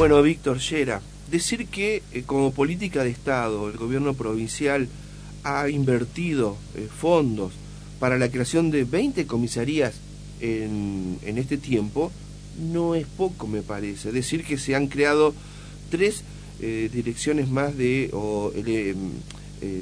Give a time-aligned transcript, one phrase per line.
[0.00, 4.88] Bueno, Víctor Yera, decir que eh, como política de Estado el gobierno provincial
[5.44, 7.52] ha invertido eh, fondos
[7.98, 9.96] para la creación de 20 comisarías
[10.40, 12.10] en, en, este tiempo
[12.72, 14.10] no es poco, me parece.
[14.10, 15.34] Decir que se han creado
[15.90, 16.22] tres
[16.62, 18.54] eh, direcciones más de o,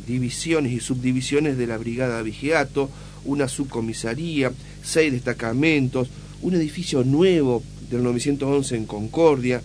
[0.04, 2.90] divisiones y subdivisiones de la Brigada Vigiato,
[3.24, 4.50] una subcomisaría,
[4.82, 6.08] seis destacamentos,
[6.42, 9.62] un edificio nuevo del 911 en Concordia,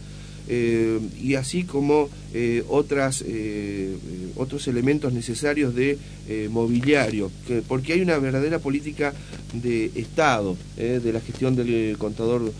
[0.47, 3.95] eh, y así como eh, otras, eh,
[4.35, 5.97] otros elementos necesarios de
[6.49, 7.29] mobiliario,
[7.67, 9.13] porque hay una verdadera política
[9.51, 12.53] de Estado, de la gestión del contador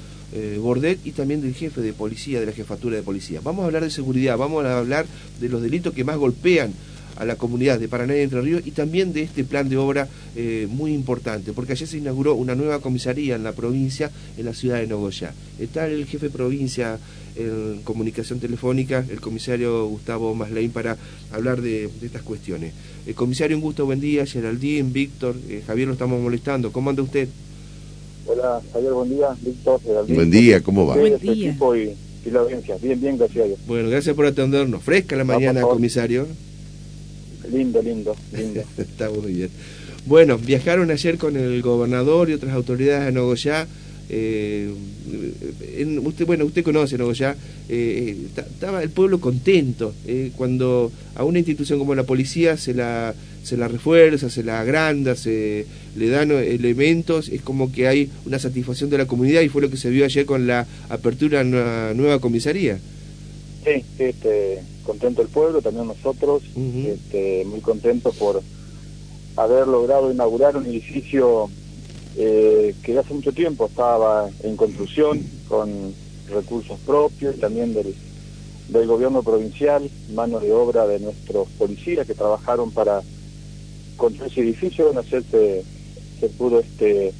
[0.60, 3.40] Bordet y también del jefe de policía, de la jefatura de policía.
[3.42, 5.06] Vamos a hablar de seguridad, vamos a hablar
[5.40, 6.74] de los delitos que más golpean
[7.18, 10.08] a la comunidad de Paraná y Entre Ríos y también de este plan de obra
[10.36, 14.54] eh, muy importante, porque ayer se inauguró una nueva comisaría en la provincia, en la
[14.54, 15.34] ciudad de Nogoyá.
[15.60, 17.00] Está el jefe de provincia
[17.36, 20.98] en comunicación telefónica, el comisario Gustavo Maslein, para
[21.32, 22.74] hablar de, estas cuestiones.
[23.06, 26.72] El comisario, un gusto, buen día, Geraldine, Víctor, eh, Javier lo estamos molestando.
[26.72, 27.28] ¿Cómo anda usted?
[28.26, 30.16] Hola, Javier, buen día, Víctor, Geraldine.
[30.16, 30.96] Buen día, ¿cómo va?
[30.96, 31.56] Buen día.
[32.26, 32.78] Y, la audiencia.
[32.82, 33.60] Bien, bien, gracias a Dios.
[33.68, 34.82] Bueno, gracias por atendernos.
[34.82, 36.26] Fresca la mañana, comisario.
[37.52, 38.16] Lindo, lindo.
[38.78, 39.50] Está muy bien.
[40.06, 43.68] Bueno, viajaron ayer con el gobernador y otras autoridades a Nogoyá.
[44.10, 44.70] Eh,
[46.04, 47.36] usted, bueno, usted conoce Nogoyá.
[47.70, 53.16] Eh, estaba el pueblo contento eh, cuando a una institución como la policía se la
[53.44, 55.66] se la refuerza, se la agranda, se
[55.98, 59.70] le dan elementos, es como que hay una satisfacción de la comunidad y fue lo
[59.70, 62.80] que se vio ayer con la apertura de una nueva comisaría.
[63.64, 68.42] Sí, este, contento el pueblo, también nosotros, este, muy contentos por
[69.38, 71.50] haber logrado inaugurar un edificio
[72.18, 75.94] eh, que hace mucho tiempo estaba en construcción con
[76.30, 77.96] recursos propios y también del,
[78.70, 83.02] del gobierno provincial, mano de obra de nuestros policías que trabajaron para
[83.98, 85.22] construir ese edificio, bueno, se,
[86.20, 87.14] se pudo este,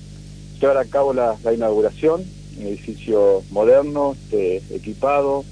[0.60, 2.24] llevar a cabo la, inauguración,
[2.60, 5.44] un edificio moderno, este, equipado,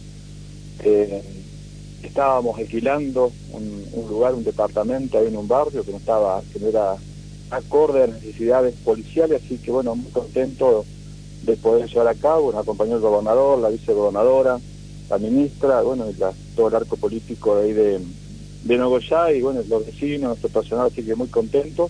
[0.84, 1.24] eh,
[2.04, 6.68] estábamos alquilando un, lugar, un departamento ahí en un barrio que no estaba, que no
[6.68, 6.96] era
[7.50, 10.86] acorde a necesidades policiales, así que bueno, muy contento
[11.44, 14.60] de poder llevar a cabo, nos acompañó el gobernador, la vicegobernadora,
[15.10, 16.16] la ministra, bueno, y
[16.56, 18.00] todo el arco político ahí de,
[18.64, 21.90] de Nogoyá y bueno, los vecinos, nuestro personal, así que muy contento.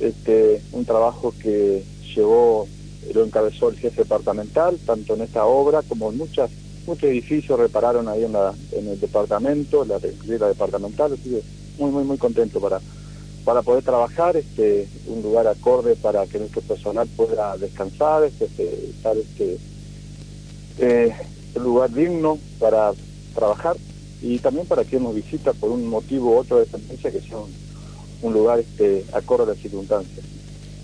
[0.00, 1.84] Este, un trabajo que
[2.16, 2.66] llevó,
[3.12, 6.50] lo encabezó el jefe departamental, tanto en esta obra como en muchas
[6.86, 11.40] muchos edificios repararon ahí en, la, en el departamento, la, la departamental, así
[11.78, 12.80] muy, muy, muy contento para,
[13.44, 18.90] para poder trabajar, este, un lugar acorde para que nuestro personal pueda descansar, este, este
[18.90, 19.58] estar este,
[20.78, 21.14] eh,
[21.54, 22.92] un lugar digno para
[23.34, 23.76] trabajar
[24.22, 27.38] y también para quien nos visita por un motivo u otro de dependencia que sea
[27.38, 27.50] un,
[28.22, 30.24] un lugar este, acorde a las circunstancias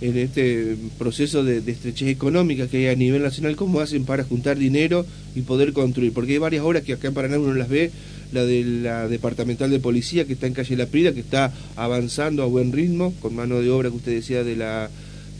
[0.00, 4.58] en este proceso de, estrechez económica que hay a nivel nacional, ¿cómo hacen para juntar
[4.58, 6.12] dinero y poder construir?
[6.12, 7.90] Porque hay varias obras que acá en Paraná uno las ve,
[8.32, 12.42] la de la departamental de policía que está en calle La Prida, que está avanzando
[12.42, 14.90] a buen ritmo, con mano de obra que usted decía de la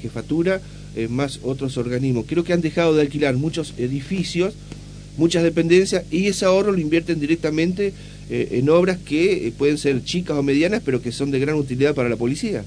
[0.00, 0.60] jefatura,
[0.94, 2.24] eh, más otros organismos.
[2.26, 4.54] Creo que han dejado de alquilar muchos edificios,
[5.18, 7.92] muchas dependencias, y ese ahorro lo invierten directamente
[8.30, 11.56] eh, en obras que eh, pueden ser chicas o medianas, pero que son de gran
[11.56, 12.64] utilidad para la policía.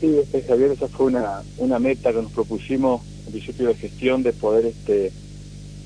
[0.00, 4.22] Sí, este, Javier, esa fue una, una meta que nos propusimos en principio de gestión
[4.22, 5.12] de poder este,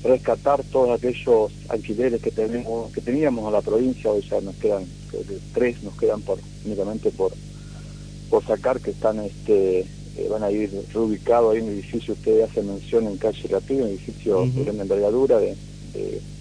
[0.03, 4.85] rescatar todos aquellos alquileres que tenemos que teníamos a la provincia, hoy ya nos quedan
[5.53, 7.33] tres, nos quedan por únicamente por
[8.29, 9.85] por sacar que están este
[10.15, 13.81] eh, van a ir reubicados ahí en un edificio, usted hace mención en calle Rapid,
[13.81, 15.55] un edificio de envergadura de,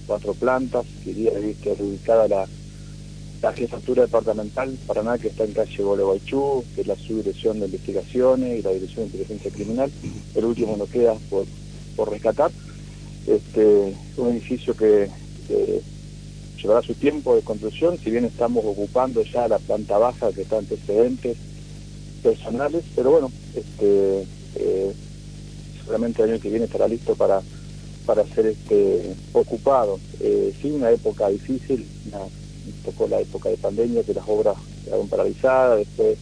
[0.07, 2.47] cuatro plantas, que iría que reubicada la
[3.43, 8.61] la jefatura departamental Paraná que está en calle Gualeguaychú, que es la subdirección de investigaciones
[8.61, 9.91] y la dirección de inteligencia criminal.
[10.35, 11.45] El último nos queda por,
[11.97, 12.53] por rescatar.
[13.27, 15.11] Este, un edificio que,
[16.57, 20.59] llevará su tiempo de construcción, si bien estamos ocupando ya la planta baja que está
[20.59, 21.37] antecedentes
[22.23, 24.25] personales, pero bueno, este,
[24.55, 24.93] eh,
[25.81, 27.43] seguramente el año que viene estará listo para
[28.07, 30.01] para ser este, ocupado.
[30.21, 32.19] Eh, sí, una época difícil, una
[32.85, 36.19] tocó la época de pandemia, que las obras quedaron paralizadas, después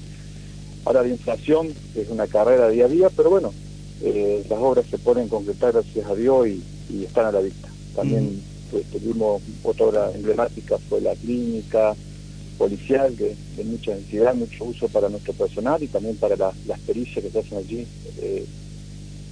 [0.85, 3.53] ahora de inflación, que es una carrera día a día, pero bueno,
[4.03, 6.63] eh, las obras se ponen concretar gracias a Dios y,
[7.05, 7.69] están a la vista.
[7.95, 11.95] También pues, tuvimos otra obra emblemática, fue la clínica
[12.59, 17.25] policial, de, de mucha densidad, mucho uso para nuestro personal y también para las pericias
[17.25, 17.87] que se hacen allí.
[18.19, 18.45] Eh,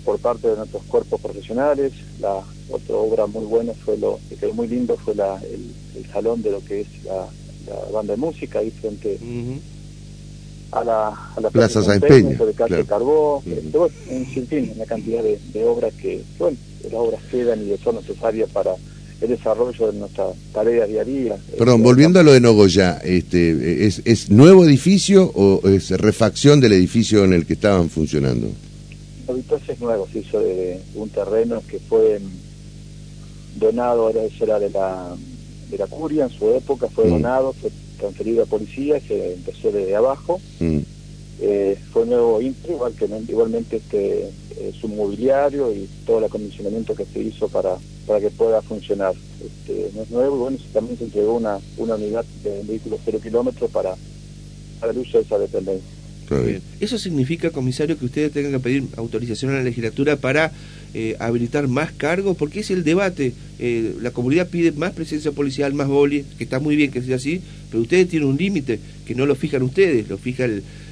[0.04, 1.92] por parte de nuestros cuerpos profesionales.
[2.20, 6.42] La otra obra muy buena fue lo que quedó muy lindo fue la, el, salón
[6.42, 7.26] de lo que es la,
[7.92, 9.18] banda de música ahí frente
[10.72, 15.64] a la, a la Plaza San Peña, de calle Carbó, en fin, una cantidad de,
[15.64, 18.74] obras que, bueno, las obras quedan y son necesarias para
[19.20, 21.36] el desarrollo de nuestra tarea diaria.
[21.58, 26.72] Perdón, volviendo a lo de Nogoya, este, ¿es, ¿es nuevo edificio o es refacción del
[26.72, 28.48] edificio en el que estaban funcionando?
[29.36, 32.20] Entonces es nuevo, se hizo de, un terreno que fue
[33.56, 35.16] donado, ahora eso era de la,
[35.70, 37.10] de la curia en su época, fue mm.
[37.10, 40.40] donado, fue transferido a policía, se empezó desde abajo.
[40.60, 40.78] Mm.
[41.40, 44.28] Eh, fue nuevo intro, igual que igualmente este
[44.60, 47.76] eh, su mobiliario y todo el acondicionamiento que se hizo para,
[48.06, 49.14] para que pueda funcionar.
[49.40, 53.20] Este, no es nuevo, y bueno, también se entregó una, una unidad de vehículos cero
[53.22, 53.94] kilómetros para,
[54.80, 55.97] para el uso de esa dependencia.
[56.80, 60.52] ¿Eso significa, comisario, que ustedes tengan que pedir autorización a la legislatura para
[60.94, 62.36] eh, habilitar más cargos?
[62.36, 63.32] Porque es el debate.
[63.58, 67.16] Eh, la comunidad pide más presencia policial, más boli, que está muy bien que sea
[67.16, 67.40] así,
[67.70, 70.46] pero ustedes tienen un límite que no lo fijan ustedes, lo fija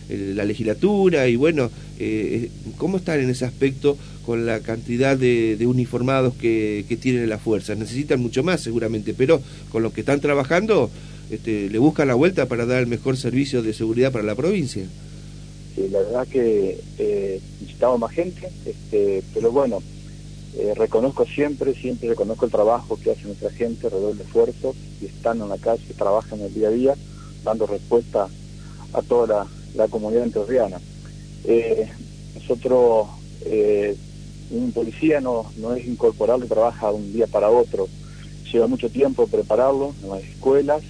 [0.09, 1.69] la legislatura y bueno,
[1.99, 7.43] eh, ¿cómo están en ese aspecto con la cantidad de, uniformados que, que tienen las
[7.43, 7.77] fuerzas?
[7.77, 10.91] Necesitan mucho más seguramente, pero con lo que están trabajando
[11.31, 14.85] este, le buscan la vuelta para dar el mejor servicio de seguridad para la provincia
[15.77, 19.83] la verdad que eh, necesitamos más gente, este, pero bueno,
[20.59, 25.43] eh, reconozco siempre, siempre reconozco el trabajo que hace nuestra gente, de esfuerzos, y están
[25.43, 26.95] en la calle, trabajan el día a día,
[27.45, 28.27] dando respuesta
[28.95, 30.81] a toda la, comunidad entrerriana.
[31.45, 31.87] Eh,
[32.35, 33.09] nosotros,
[33.45, 33.95] eh,
[34.51, 37.87] un policía no, no es incorporable, trabaja un día para otro,
[38.51, 40.83] lleva mucho tiempo prepararlo en las escuelas,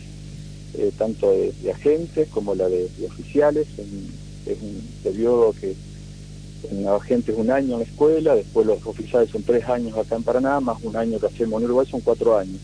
[0.99, 3.67] tanto de, agentes como la de, oficiales,
[4.47, 5.75] es un periodo que
[6.71, 9.97] en la gente es un año en la escuela, después los oficiales son tres años
[9.97, 12.61] acá en Paraná, más un año que hacemos en Uruguay son cuatro años.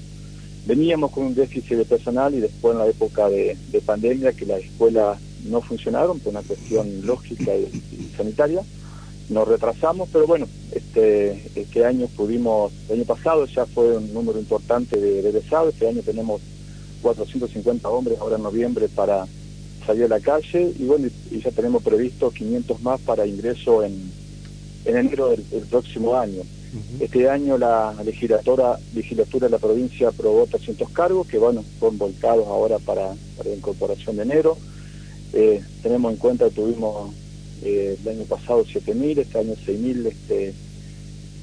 [0.67, 4.61] Veníamos con un déficit de personal y después en la época de, pandemia que las
[4.61, 8.63] escuelas no funcionaron por una cuestión lógica y, sanitaria,
[9.29, 14.39] nos retrasamos, pero bueno, este, este año pudimos, el año pasado ya fue un número
[14.39, 16.41] importante de, de este año tenemos
[17.03, 19.27] 450 hombres ahora en noviembre para
[19.87, 24.11] salir a la calle y bueno, y ya tenemos previsto 500 más para ingreso en,
[24.85, 26.43] en enero del, próximo año.
[27.01, 32.47] Este año la legislatura, legislatura de la provincia aprobó 300 cargos que bueno, fueron volcados
[32.47, 34.57] ahora para, para la incorporación de enero.
[35.35, 37.13] Eh, tenemos en cuenta que tuvimos
[37.63, 40.55] eh, el año pasado 7.000, este año 6.000 este,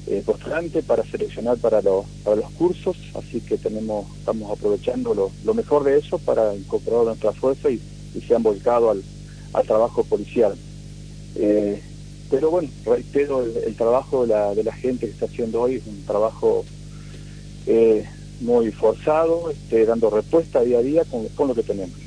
[0.06, 5.30] eh, postulantes para seleccionar para los, para los cursos, así que tenemos estamos aprovechando lo,
[5.44, 7.80] lo mejor de eso para incorporar nuestra fuerza y
[8.14, 9.02] y se han volcado al,
[9.52, 10.54] al trabajo policial.
[11.36, 11.80] Eh,
[12.30, 15.86] pero bueno, reitero, el, trabajo de la, de la, gente que está haciendo hoy es
[15.86, 16.64] un trabajo
[17.66, 18.04] eh,
[18.40, 21.98] muy forzado, este, dando respuesta día a día con, con lo que tenemos.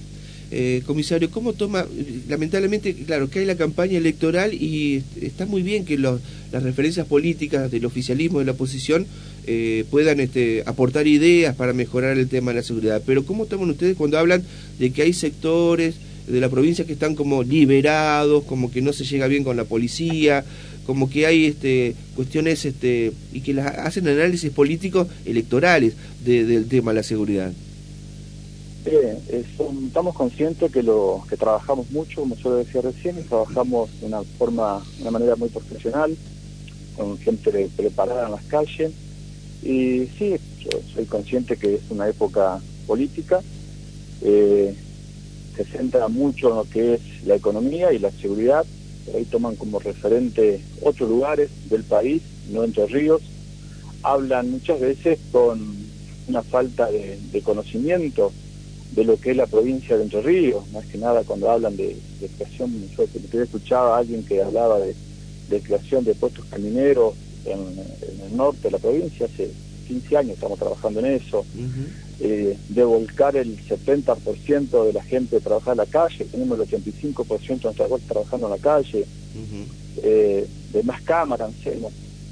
[0.56, 1.86] Eh, comisario, ¿cómo toma?
[2.28, 6.22] Lamentablemente, claro, que hay la campaña electoral y está muy bien que las
[6.52, 9.08] referencias políticas del oficialismo de la oposición
[9.46, 13.02] eh, puedan este, aportar ideas para mejorar el tema de la seguridad.
[13.06, 14.44] Pero ¿cómo toman ustedes cuando hablan
[14.80, 15.96] de que hay sectores
[16.28, 19.66] de la provincia que están como liberados, como que no se llega bien con la
[19.66, 20.46] policía,
[20.86, 25.94] como que hay este, cuestiones este, y que las hacen análisis políticos electorales
[26.24, 27.52] del tema de la seguridad?
[28.86, 29.18] Eh,
[29.88, 34.24] estamos conscientes que lo que trabajamos mucho, como yo decía recién, y trabajamos de una
[34.24, 36.16] forma, de una manera muy profesional,
[36.98, 38.92] con gente preparada en las calles.
[39.64, 43.42] Y sí, yo soy consciente que es una época política,
[44.22, 44.76] eh,
[45.56, 48.66] se centra mucho en lo que es la economía y la seguridad.
[49.16, 53.22] Ahí toman como referente ocho lugares del país, no Entre Ríos.
[54.02, 55.76] Hablan muchas veces con
[56.28, 58.32] una falta de, de conocimiento
[58.96, 61.98] de lo que es la provincia de Entre Ríos, más que nada cuando hablan de,
[62.38, 64.96] creación, yo escuchaba a alguien que hablaba de,
[65.62, 67.14] creación de puestos camineros
[67.46, 67.80] en,
[68.26, 69.52] el norte de la provincia, hace
[69.88, 71.46] 15 años estamos trabajando en eso,
[72.20, 76.68] eh, de volcar el 70% de la gente a trabajar en la calle, tenemos el
[76.68, 79.06] 85% de nuestra gente trabajando en la calle,
[80.02, 81.52] eh, de más cámaras,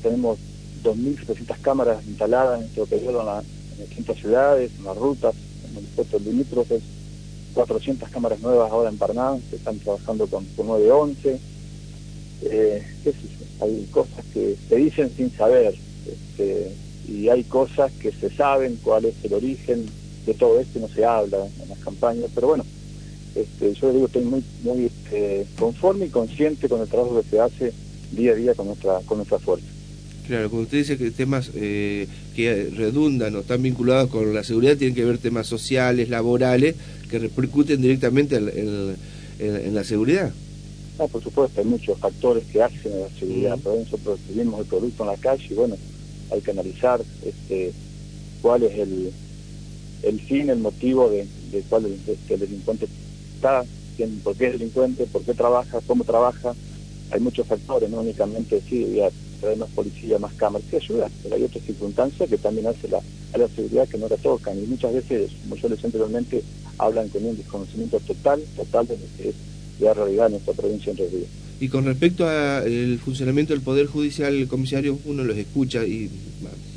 [0.01, 0.39] tenemos
[0.83, 5.35] 2.700 cámaras instaladas en este periodo en, la, en distintas ciudades, en las rutas,
[5.69, 6.81] en el puesto limítrofes,
[7.53, 11.39] 400 cámaras nuevas ahora en Paraná, que están trabajando con, 911.
[12.43, 12.83] Eh,
[13.61, 15.75] hay cosas que se dicen sin saber
[16.07, 16.71] este,
[17.07, 19.85] y hay cosas que se saben cuál es el origen
[20.25, 22.63] de todo esto no se habla en las campañas, pero bueno,
[23.35, 27.39] este, yo digo estoy muy, muy este, conforme y consciente con el trabajo que se
[27.39, 27.73] hace
[28.11, 29.65] día a día con nuestra, con nuestra fuerza.
[30.27, 34.77] Claro, cuando usted dice que temas eh, que redundan o están vinculados con la seguridad,
[34.77, 36.75] tienen que ver temas sociales, laborales,
[37.09, 40.31] que repercuten directamente en, la seguridad.
[41.01, 44.67] Ah, por supuesto, hay muchos factores que hacen a la seguridad, pero nosotros recibimos el
[44.67, 45.75] producto en la calle y bueno,
[46.31, 47.73] hay que analizar este,
[48.39, 49.11] cuál es el,
[50.03, 52.87] el fin, el motivo de, de cuál el delincuente
[53.33, 53.65] está,
[53.97, 56.53] quién, por qué es delincuente, por qué trabaja, cómo trabaja.
[57.09, 61.33] Hay muchos factores, no únicamente decir, ya traer más policía, más cámaras, que ayuda, pero
[61.33, 63.01] hay otras circunstancias que también hace la,
[63.33, 66.43] a la seguridad que no la tocan y muchas veces, como yo les anteriormente,
[66.77, 69.35] hablan con un desconocimiento total, total de lo que es
[69.79, 71.27] realidad en nuestra provincia en realidad.
[71.59, 76.09] Y con respecto al funcionamiento del Poder Judicial, el comisario, uno los escucha y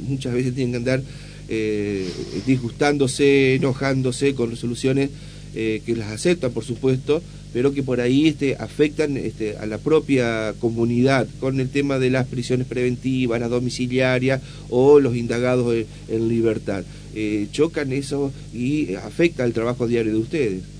[0.01, 1.03] muchas veces tienen que andar
[1.49, 2.07] eh,
[2.47, 5.11] disgustándose, enojándose con resoluciones
[5.55, 7.23] eh, que las aceptan, por supuesto,
[7.53, 12.11] pero que por ahí este, afectan este, a la propia comunidad con el tema de
[12.11, 15.75] las prisiones preventivas, las domiciliarias o los indagados
[16.09, 16.83] en, libertad.
[17.15, 20.74] Eh, chocan eso y afecta el trabajo diario de ustedes.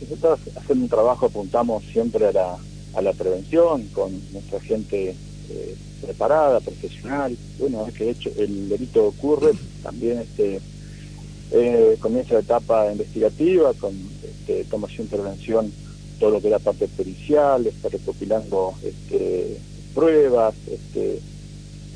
[0.00, 2.56] Nosotros hacemos un trabajo, apuntamos siempre a la,
[2.94, 5.14] a la prevención con nuestra gente
[5.50, 7.36] eh, preparada, profesional.
[7.58, 9.52] Bueno, es que hecho el delito ocurre,
[9.82, 10.60] también este
[11.52, 13.92] eh, comienza la etapa investigativa con
[14.22, 15.72] este, tomación intervención
[16.20, 19.58] todo lo que era parte pericial, está recopilando este,
[19.94, 21.18] pruebas, este,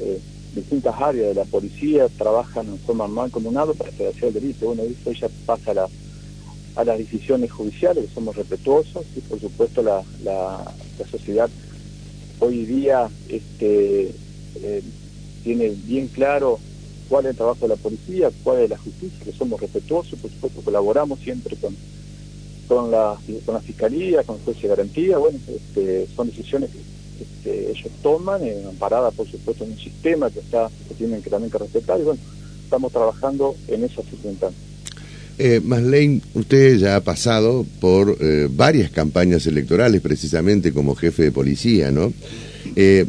[0.01, 0.21] eh,
[0.55, 4.67] distintas áreas de la policía trabajan en forma mancomunada para hacer el delito.
[4.67, 5.89] Bueno, eso ya pasa a, la,
[6.77, 10.65] a las decisiones judiciales, que somos respetuosos y por supuesto la, la,
[11.11, 11.49] sociedad
[12.41, 14.13] hoy día este,
[14.57, 14.83] eh,
[15.45, 16.59] tiene bien claro
[17.09, 20.31] cuál es el trabajo de la policía, cuál es la justicia, que somos respetuosos, por
[20.31, 21.77] supuesto colaboramos siempre con,
[22.67, 27.23] con, la, con la fiscalía, con el juez de garantía, bueno, este, son decisiones que
[27.23, 31.31] este, ellos toman, eh, amparadas por supuesto en un sistema que está que tienen que
[31.31, 32.21] también que respetar, y bueno,
[32.65, 34.74] estamos trabajando en esas circunstancias.
[35.37, 41.33] Eh, Maslane, usted ya ha pasado por eh, varias campañas electorales precisamente como jefe de
[41.33, 42.13] policía, ¿no?
[42.77, 43.07] Eh,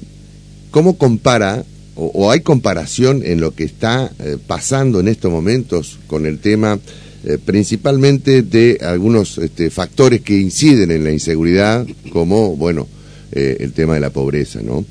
[0.72, 1.64] ¿Cómo compara
[1.96, 6.80] o, hay comparación en lo que está eh, pasando en estos momentos con el tema
[7.44, 12.88] principalmente de algunos este, factores que inciden en la inseguridad, como, bueno,
[13.32, 14.86] el tema de la pobreza, ¿no?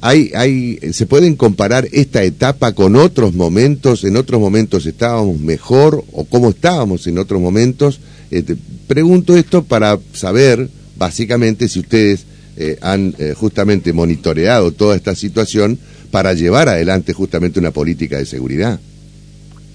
[0.00, 6.04] Hay, hay, se pueden comparar esta etapa con otros momentos, en otros momentos estábamos mejor
[6.12, 8.00] o cómo estábamos en otros momentos.
[8.30, 12.26] Este, pregunto esto para saber básicamente si ustedes
[12.56, 15.78] eh, han eh, justamente monitoreado toda esta situación
[16.10, 18.80] para llevar adelante justamente una política de seguridad.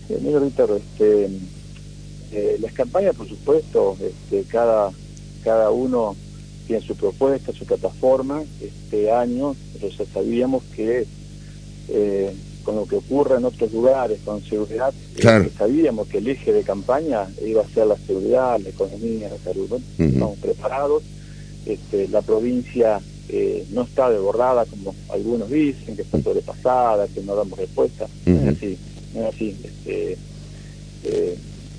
[0.07, 1.29] Sí, este,
[2.31, 4.91] eh, las campañas, por supuesto, este, cada,
[5.43, 6.15] cada uno
[6.67, 8.43] tiene su propuesta, su plataforma.
[8.61, 11.05] Este año nosotros ya sabíamos que
[11.89, 16.53] eh, con lo que ocurre en otros lugares, con seguridad, eh, sabíamos que el eje
[16.53, 19.81] de campaña iba a ser la seguridad, la economía, la salud.
[19.97, 21.03] Estamos preparados.
[21.65, 27.35] Este, la provincia eh, no está desbordada, como algunos dicen, que está sobrepasada, que no
[27.35, 28.07] damos respuesta.
[28.25, 28.77] No es así,
[29.13, 29.57] no es así.
[29.63, 30.17] Este,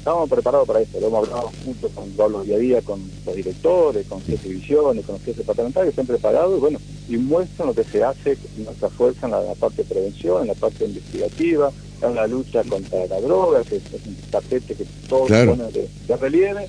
[0.05, 3.35] estábamos preparados para eso, lo hemos hablado mucho con, lo día a día con los
[3.35, 7.69] directores, con jefes de divisiones, con los jefes departamentales, están preparados y bueno, y muestran
[7.69, 11.73] lo que se hace, nuestra fuerza en la, parte de prevención, en la parte investigativa,
[12.03, 15.57] en la lucha contra la droga, que es, un tapete que todos claro.
[15.57, 16.69] ponen de, relieve.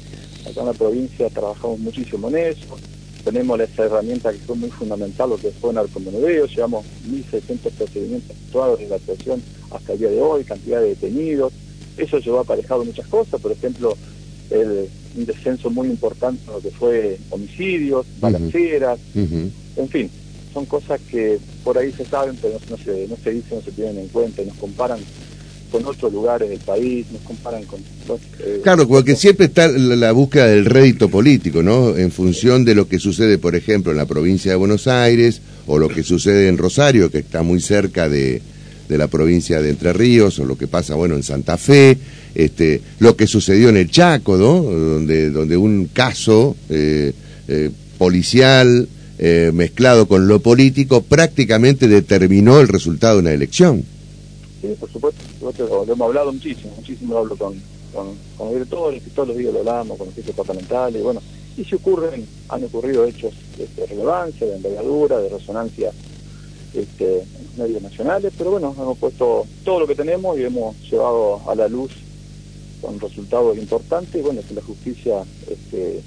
[0.49, 2.77] Acá en la provincia trabajamos muchísimo en eso.
[3.25, 6.45] Tenemos esa herramienta que fue muy fundamental, lo que fue narcomenudeo.
[6.45, 11.51] Llevamos 1.600 procedimientos actuados en la actuación hasta el día de hoy, cantidad de detenidos
[11.97, 13.97] eso llevó aparejado muchas cosas, por ejemplo,
[14.49, 20.09] el, un descenso muy importante en lo que fue homicidios, balaceras, en fin,
[20.53, 23.71] son cosas que por ahí se saben, pero no, se, no se dicen, no se
[23.71, 24.99] tienen en cuenta y nos comparan
[25.71, 27.79] con otros lugares del país, nos comparan con...
[28.39, 31.97] Eh, claro, porque siempre está la, búsqueda del rédito político, ¿no?
[31.97, 35.77] En función de lo que sucede, por ejemplo, en la provincia de Buenos Aires o
[35.77, 38.41] lo que sucede en Rosario, que está muy cerca de,
[38.87, 41.97] de la provincia de Entre Ríos, o lo que pasa, bueno, en Santa Fe,
[42.33, 44.37] este, lo que sucedió en el Chaco.
[44.37, 47.13] Donde, donde un caso eh,
[47.47, 48.87] eh, policial
[49.17, 53.83] eh, mezclado con lo político prácticamente determinó el resultado de una elección.
[54.61, 57.53] Sí, por supuesto, lo, hemos hablado muchísimo, muchísimo lo hablo con,
[57.93, 61.21] con, con directores, todos los días lo hablamos, con los jefes departamentales, bueno,
[61.57, 65.91] y si ocurren, han ocurrido hechos de relevancia, de envergadura, de resonancia
[66.75, 67.23] este,
[67.57, 71.67] medios nacionales, pero bueno, hemos puesto todo lo que tenemos y hemos llevado a la
[71.67, 71.91] luz
[72.81, 76.01] con resultados importantes y bueno, que la justicia este,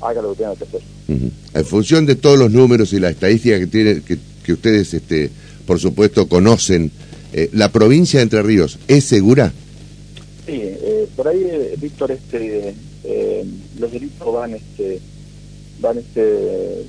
[0.00, 0.80] haga lo que tenga que hacer.
[1.08, 5.30] En función de todos los números y la estadística que, tiene, que, ustedes, este,
[5.66, 6.90] por supuesto, conocen,
[7.32, 9.52] eh, ¿la provincia de Entre Ríos es segura?
[10.46, 11.44] Sí, eh, por ahí,
[11.78, 12.74] Víctor, este,
[13.78, 15.00] los delitos van, este,
[15.80, 16.84] van, este,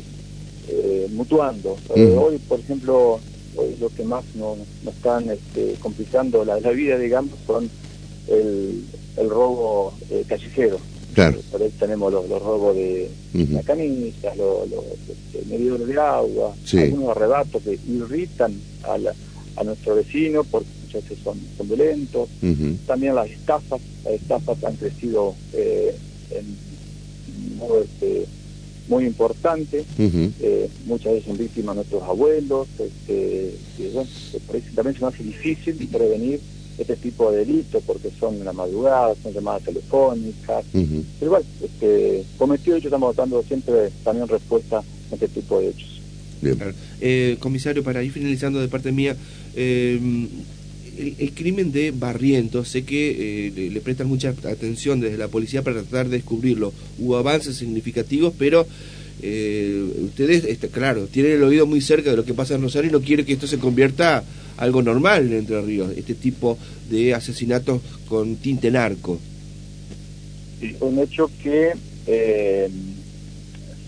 [1.18, 1.76] mutuando.
[1.90, 3.20] Hoy, por ejemplo,
[3.80, 7.70] lo que más nos, están este, complicando la, vida, digamos, son
[8.28, 8.84] el,
[9.18, 10.80] el robo eh, callejero.
[11.14, 11.40] Claro.
[11.52, 17.10] Por ahí tenemos los, robos de la camisa, los, los este, medidores de agua, algunos
[17.10, 18.98] arrebatos que irritan a,
[19.60, 22.30] a nuestro vecino porque muchas veces son, son violentos.
[22.86, 25.96] También las estafas, las estafas han crecido eh,
[26.30, 28.28] en modo este,
[28.88, 29.86] muy importante.
[29.98, 32.68] Eh, muchas veces son víctimas nuestros abuelos.
[32.80, 33.56] Este,
[33.94, 34.10] bueno,
[34.76, 36.40] también se me hace difícil prevenir
[36.78, 40.66] este tipo de delitos porque son en la madrugada, son llamadas telefónicas.
[40.72, 46.02] Pero igual, este, cometido hecho estamos dando siempre también respuesta a este tipo de hechos.
[47.02, 49.16] Eh, comisario, para ir finalizando de parte mía,
[49.56, 50.00] eh,
[50.98, 55.82] el, crimen de Barrientos, sé que eh, le, prestan mucha atención desde la policía para
[55.82, 56.74] tratar de descubrirlo.
[56.98, 58.66] Hubo avances significativos, pero
[59.22, 62.90] eh, ustedes, este, claro, tienen el oído muy cerca de lo que pasa en Rosario
[62.90, 64.24] y no quiere que esto se convierta
[64.58, 66.58] algo normal en Entre Ríos, este tipo
[66.90, 69.20] de asesinatos con tinte narco.
[70.80, 71.74] Un hecho que
[72.08, 72.70] eh,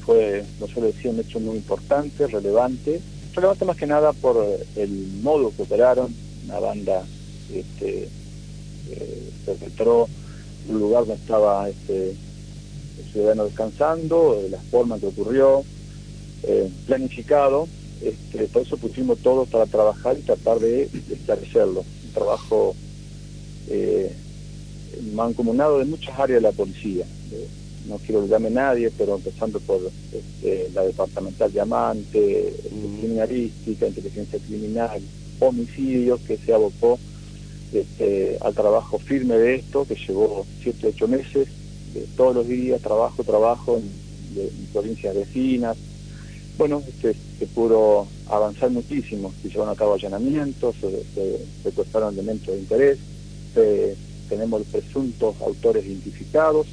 [0.05, 2.99] fue, no solo decía, un hecho muy importante, relevante,
[3.33, 6.13] relevante más que nada por el modo que operaron,
[6.45, 7.05] una banda
[7.53, 8.07] este,
[8.91, 10.07] eh, perpetró
[10.67, 15.63] un lugar donde estaba este, el ciudadano descansando, la forma que ocurrió,
[16.43, 17.67] eh, planificado,
[18.01, 21.81] este, por eso pusimos todos para trabajar y tratar de, esclarecerlo.
[21.81, 22.75] Un trabajo
[23.67, 24.11] eh,
[25.13, 27.05] mancomunado de muchas áreas de la policía.
[27.87, 29.79] no quiero olvidarme nadie, pero empezando por
[30.13, 35.01] este, la departamental diamante, criminalística, inteligencia criminal,
[35.39, 36.99] homicidios, que se abocó
[37.73, 41.47] este, al trabajo firme de esto, que llevó siete, ocho meses,
[41.93, 44.09] de todos los días, trabajo, trabajo en,
[44.71, 45.77] provincias vecinas.
[46.57, 52.59] Bueno, este, se pudo avanzar muchísimo, se llevaron a cabo allanamientos, se, secuestraron elementos de
[52.59, 52.99] interés,
[54.29, 56.67] tenemos presuntos autores identificados,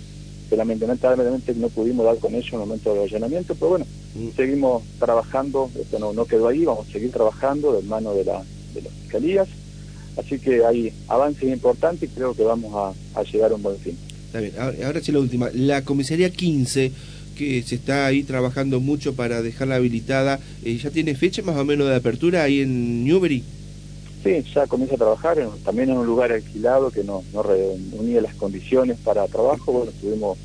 [0.49, 4.29] que lamentablemente no pudimos dar con ellos en el momento del allanamiento, pero bueno, mm.
[4.37, 8.45] seguimos trabajando, esto no, no quedó ahí, vamos a seguir trabajando de mano de la
[8.77, 9.49] de las fiscalías.
[10.17, 13.97] Así que hay avances importantes y creo que vamos a, llegar a un buen fin.
[14.27, 15.51] Está bien, ahora, sí la última.
[15.53, 16.91] La comisaría 15,
[17.37, 21.65] que se está ahí trabajando mucho para dejarla habilitada, eh, ¿ya tiene fecha más o
[21.65, 23.45] menos de apertura ahí en Newbery?
[24.25, 28.35] Sí, ya comienza a trabajar, también en un lugar alquilado que no, no reunía las
[28.35, 29.73] condiciones para trabajo.
[29.73, 30.39] Bueno, tuvimos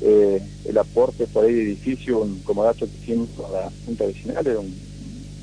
[0.00, 4.46] eh, el aporte por ahí de edificio, un comodato que hicimos con la Junta Vecinal,
[4.46, 4.74] era un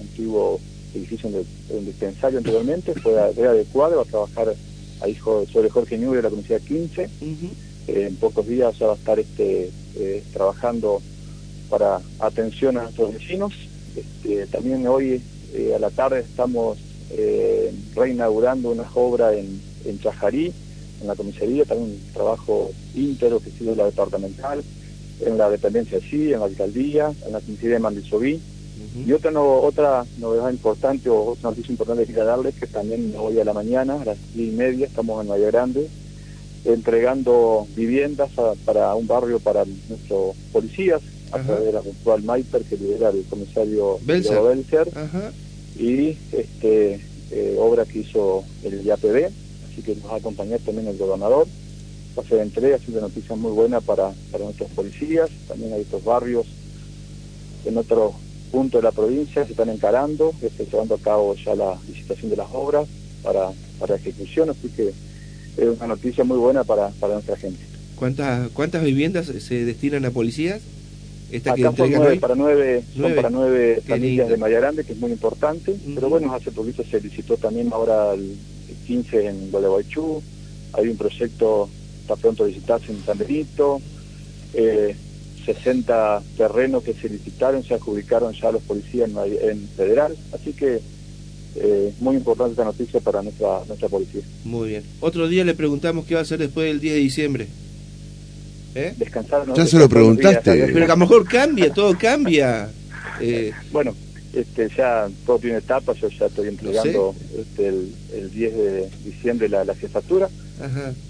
[0.01, 0.59] antiguo
[0.93, 4.53] edificio donde dispensario anteriormente, fue, adecuado a trabajar
[5.01, 7.09] ahí sobre Jorge Nube de la Comunidad 15.
[7.87, 11.01] Eh, en pocos días ya va a estar este, eh, trabajando
[11.69, 13.53] para atención a nuestros vecinos.
[13.95, 15.21] Este, también hoy
[15.53, 16.77] eh, a la tarde estamos
[17.93, 20.53] reinaugurando una obra en, en Chajarí,
[21.01, 24.63] en la comisaría, también un trabajo íntero que sido la departamental,
[25.19, 28.41] en la dependencia sí, en la alcaldía, en la comisaría de Mandisoví
[29.05, 33.13] y otra no, otra novedad importante o otra noticia importante que quiero darles que también
[33.17, 35.89] hoy a la mañana, a las 10 y media, estamos en Valle Grande
[36.65, 38.29] entregando viviendas
[38.65, 43.23] para un barrio para nuestros policías a través de la virtual Maiper que lidera el
[43.23, 44.87] comisario Belcher
[45.79, 46.99] y este
[47.31, 49.29] eh, obra que hizo el IAPB,
[49.71, 51.47] así que nos va a acompañar también el gobernador.
[52.17, 55.81] Va a ser entrega, es una noticia muy buena para, para nuestros policías, también hay
[55.81, 56.45] estos barrios
[57.65, 58.15] en otros
[58.51, 62.37] puntos de la provincia se están encarando, está llevando a cabo ya la licitación de
[62.37, 62.87] las obras
[63.23, 64.89] para, para ejecución, así que
[65.57, 67.59] es una noticia muy buena para, para nuestra gente.
[67.95, 70.61] ¿Cuántas, ¿Cuántas viviendas se destinan a policías?
[71.31, 74.99] Esta Acá son nueve, para nueve, son para nueve familias de Maya Grande, que es
[74.99, 78.35] muy importante, pero bueno, hace poquito se licitó también ahora el
[78.85, 80.21] 15 en Gualeguaychú,
[80.73, 81.69] hay un proyecto,
[82.01, 83.79] está pronto a visitarse en San Benito,
[84.53, 84.95] eh,
[85.45, 89.09] 60 terrenos que se licitaron, se adjudicaron ya a los policías
[89.41, 90.81] en, federal, así que
[91.55, 94.21] eh, muy importante esta noticia para nuestra, nuestra policía.
[94.43, 94.83] Muy bien.
[94.99, 97.47] Otro día le preguntamos qué va a hacer después del 10 de diciembre.
[98.73, 98.93] ¿Eh?
[98.97, 99.53] Descansar.
[99.53, 100.69] Ya se lo preguntaste.
[100.71, 102.69] Pero a lo mejor cambia, todo cambia.
[103.23, 103.93] Eh, bueno,
[104.33, 109.63] este, ya todo tiene etapas, yo ya estoy entregando este, el, 10 de diciembre la,
[109.63, 110.27] la jefatura.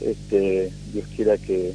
[0.01, 1.73] Este, Dios quiera que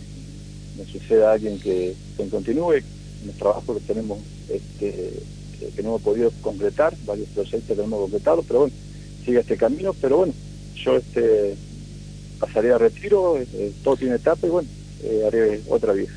[0.77, 1.95] me suceda a alguien que,
[2.31, 2.83] continúe.
[3.25, 5.13] los trabajos que tenemos este,
[5.75, 8.75] que no hemos podido concretar, varios proyectos que hemos completado, pero bueno,
[9.25, 10.35] sigue este camino, pero bueno,
[10.77, 11.57] yo este
[12.39, 14.69] pasaré a retiro, eh, todo tiene etapa y bueno,
[15.03, 16.13] eh, haré otra vida.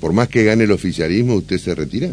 [0.00, 2.08] Por más que gane el oficialismo, ¿usted se retira?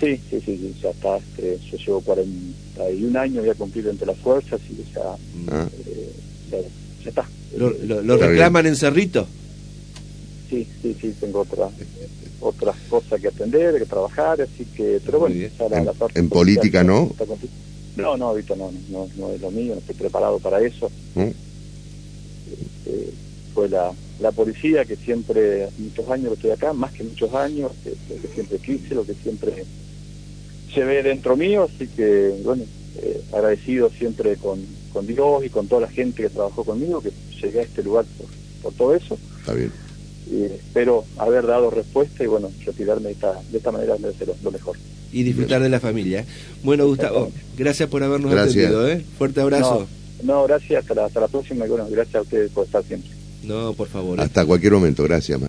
[0.00, 4.18] Sí, sí, sí, ya está, este, yo llevo 41 años, voy a cumplir entre las
[4.18, 5.00] fuerzas y ya,
[5.52, 5.68] ah.
[5.86, 6.12] eh,
[6.50, 7.28] ya, está.
[7.56, 9.28] ¿Lo, reclaman en Cerrito?
[10.52, 11.70] Sí, sí, sí, tengo otra,
[12.40, 15.34] otras cosas que atender, que trabajar, así que, pero bueno,
[15.70, 17.10] la, parte en política no.
[17.96, 20.90] No, no, ahorita no, no, no es lo mío, no estoy preparado para eso.
[21.14, 21.22] ¿Mm?
[21.22, 23.12] Este,
[23.54, 27.72] fue la, la policía que siempre, muchos años que estoy acá, más que muchos años,
[27.82, 27.94] que,
[28.34, 29.64] siempre quise, lo que siempre
[30.74, 32.64] se ve dentro mío, así que, bueno,
[32.98, 34.60] eh, agradecido siempre con,
[34.92, 37.10] con Dios y con toda la gente que trabajó conmigo, que
[37.40, 38.26] llegué a este lugar por,
[38.62, 39.16] por todo eso.
[39.40, 39.72] Está bien.
[40.30, 44.32] Y espero haber dado respuesta y, bueno, retirarme de esta, de esta manera de ser
[44.42, 44.76] lo mejor
[45.12, 46.24] y disfrutar de la familia.
[46.62, 48.88] Bueno, Gustavo, gracias por habernos atendido.
[48.88, 49.04] ¿eh?
[49.18, 49.86] Fuerte abrazo.
[50.22, 50.82] No, gracias.
[50.82, 53.10] Hasta la, hasta la próxima y bueno, gracias a ustedes por estar siempre.
[53.42, 54.18] No, por favor.
[54.18, 54.22] ¿eh?
[54.22, 55.04] Hasta cualquier momento.
[55.04, 55.40] Gracias.